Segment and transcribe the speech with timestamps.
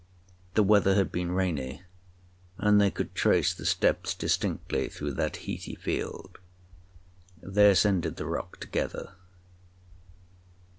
[0.55, 1.83] The weather had been rainy,
[2.57, 6.39] and they could trace the steps distinctly through that heathy field.
[7.43, 9.13] They ascended the rock together.